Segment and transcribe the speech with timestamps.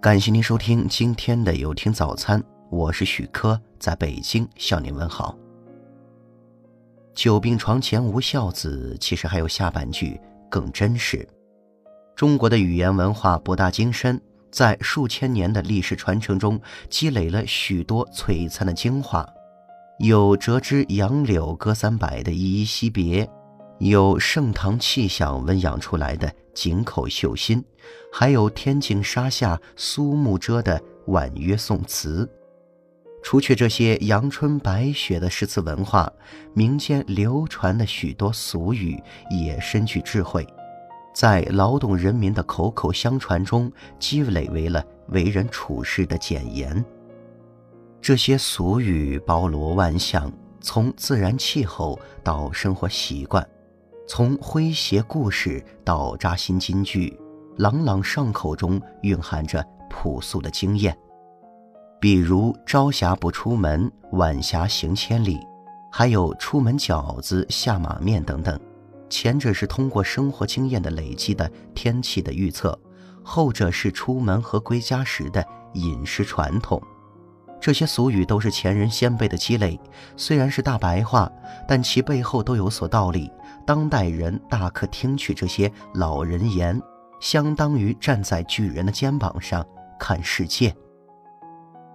[0.00, 2.40] 感谢您收听今天的有听早餐，
[2.70, 5.36] 我是许科，在北京向您问好。
[7.16, 11.28] 久病床前无孝子，其实还有下半句更真实。
[12.14, 14.20] 中国的语言文化博大精深，
[14.52, 19.28] 在数千年的历史传承中积累了许多璀璨的精华，
[19.98, 23.28] 有折枝杨柳歌三百的依依惜别。
[23.78, 27.64] 有盛唐气象温养出来的井口秀心，
[28.12, 32.28] 还有天净沙下苏幕遮的婉约宋词。
[33.22, 36.12] 除去这些阳春白雪的诗词文化，
[36.54, 40.46] 民间流传的许多俗语也深具智慧，
[41.14, 46.84] 在劳动人民的口口相传中积累为了为人处事的简言。
[48.00, 53.46] 这些俗语包罗万象，从自然气候到生活习惯。
[54.08, 57.14] 从诙谐故事到扎心金句，
[57.58, 60.96] 朗朗上口中蕴含着朴素的经验。
[62.00, 65.38] 比如“朝霞不出门，晚霞行千里”，
[65.92, 68.58] 还有“出门饺子，下马面”等等。
[69.10, 72.76] 前者是通过生活经验的累积的天气的预测，
[73.22, 75.44] 后者是出门和归家时的
[75.74, 76.80] 饮食传统。
[77.60, 79.78] 这些俗语都是前人先辈的积累，
[80.16, 81.30] 虽然是大白话，
[81.66, 83.30] 但其背后都有所道理。
[83.68, 86.80] 当代人大可听取这些老人言，
[87.20, 89.62] 相当于站在巨人的肩膀上
[90.00, 90.74] 看世界。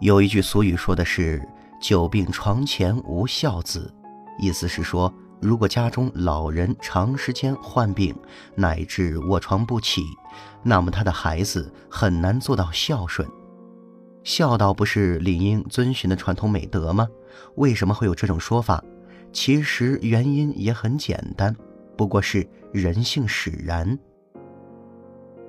[0.00, 1.46] 有一句俗语说的是
[1.78, 3.94] “久病床前无孝子”，
[4.40, 8.16] 意思是说，如果家中老人长时间患病，
[8.54, 10.00] 乃至卧床不起，
[10.62, 13.28] 那么他的孩子很难做到孝顺。
[14.24, 17.06] 孝道不是理应遵循的传统美德吗？
[17.56, 18.82] 为什么会有这种说法？
[19.32, 21.54] 其实原因也很简单，
[21.96, 23.98] 不过是人性使然。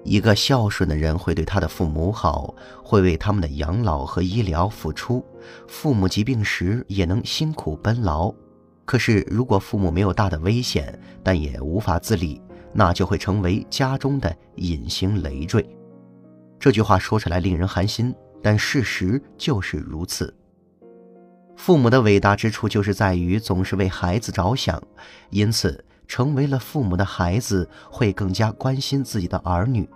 [0.04, 5.26] 一个孝顺的人会对他的父母好，会为他们的养老和医疗付出，
[5.68, 8.34] 父母疾病时也能辛苦奔劳。
[8.86, 12.42] 可是如果父母没有大的危险，但也无法自理，
[12.74, 15.68] 那就会成为家中的隐形累赘。
[16.60, 18.16] 这句话说出来令人寒心。
[18.42, 20.34] 但事实就是如此。
[21.60, 24.82] 父母的伟大之处就是在于总是为孩子着想，
[25.30, 29.88] 因此成为了父母的孩子会更加关心自己的儿女。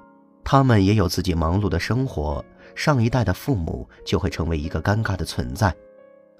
[0.43, 2.43] 他们也有自己忙碌的生活，
[2.75, 5.73] 上一代的父母就会成为一个尴尬的存在。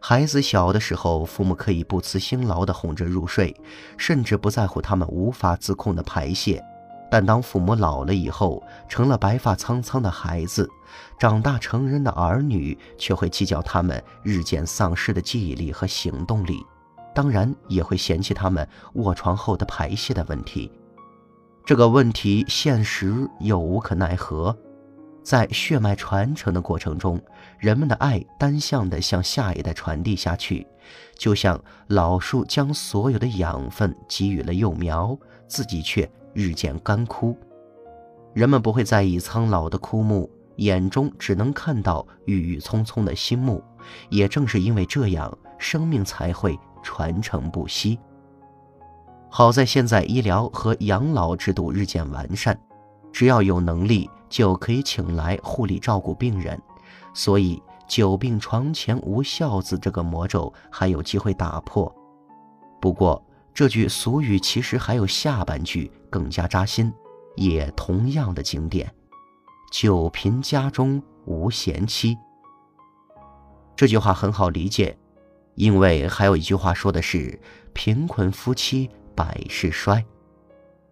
[0.01, 3.56] 孩子小的时候，父母可以不辞辛劳地哄着入睡，
[3.97, 6.62] 甚至不在乎他们无法自控的排泄。
[7.13, 10.68] 但当父母老了以后，成了白发苍苍的孩子，
[11.19, 16.66] 长大成人的儿女却会计较他们日渐丧失的记忆力和行动力，
[17.13, 20.72] 当然也会嫌弃他们卧床后的排泄的问题。
[21.63, 24.57] 这个问题现实又无可奈何，
[25.22, 27.22] 在血脉传承的过程中，
[27.59, 30.66] 人们的爱单向的向下一代传递下去，
[31.16, 35.16] 就像老树将所有的养分给予了幼苗，
[35.47, 36.09] 自己却。
[36.33, 37.35] 日渐干枯，
[38.33, 43.63] 人们不会在意苍老的枯木，眼中只能看到郁郁葱葱的新木。
[44.09, 47.99] 也正是因为这样，生命才会传承不息。
[49.29, 52.57] 好在现在医疗和养老制度日渐完善，
[53.11, 56.59] 只要有能力就可以请来护理照顾病人，
[57.13, 61.94] 所以“久病床前无孝子”这个魔咒还有机会打破。
[62.79, 63.21] 不过，
[63.53, 66.91] 这句俗语其实还有下半句更加扎心，
[67.36, 68.91] 也同样的经典
[69.72, 72.18] ：“久贫家中无贤妻。”
[73.78, 74.97] 这句话很好理解，
[75.56, 77.40] 因为还有一句话说的是
[77.74, 80.03] “贫困夫妻百事衰”。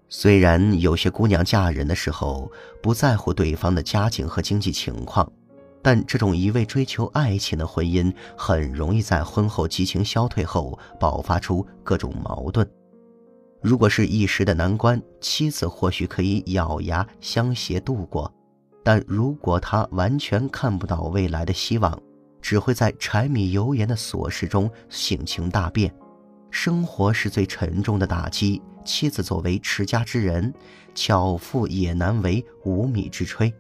[0.08, 2.52] 虽然有些姑娘嫁人的时候
[2.84, 5.32] 不在乎对方的家境和经济情况。
[5.82, 12.70] 但这种一味追求爱情的婚姻，很容易在婚后激情消退后爆发出各种矛盾。
[13.62, 18.32] 如果是一时的难关，妻子或许可以咬牙相携度过；
[18.84, 22.00] 但如果他完全看不到未来的希望，
[22.42, 25.94] 只会在柴米油盐的琐事中性情大变。
[26.50, 30.54] 生活是最沉重的打击，妻子作为持家之人，
[30.96, 33.54] 巧妇也难为无米之炊。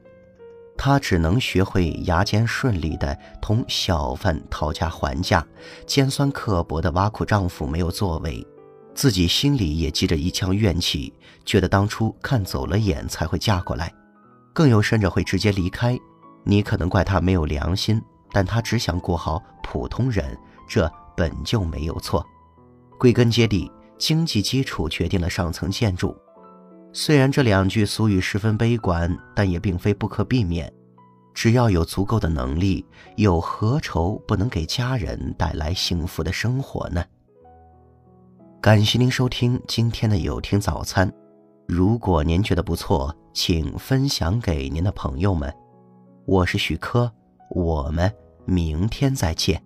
[0.83, 5.45] 她只能学会牙尖顺利的同小贩讨价还价，
[5.85, 8.43] 尖酸刻薄的挖苦丈夫没有作为，
[8.95, 11.13] 自己心里也积着一腔怨气，
[11.45, 13.93] 觉得当初看走了眼才会嫁过来，
[14.53, 15.95] 更有甚者会直接离开。
[16.43, 18.01] 你可能怪她没有良心，
[18.31, 20.35] 但她只想过好普通人，
[20.67, 22.25] 这本就没有错。
[22.97, 26.17] 归根结底，经济基础决定了上层建筑。
[26.93, 30.71] 虽然这两句俗语十分悲观，但也并非不可避免。
[31.33, 32.85] 只要有足够的能力，
[33.15, 37.03] 又何愁不能给家人带来幸福的生活呢？
[38.59, 41.11] 感谢您收听今天的有听早餐。
[41.67, 45.51] 如果您觉得不错，请分享给您的朋友们。
[46.25, 47.11] 我是许科，
[47.49, 48.13] 我们
[48.45, 49.63] 明天再见。